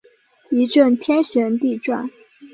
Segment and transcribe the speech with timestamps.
[0.49, 2.09] 一阵天旋地转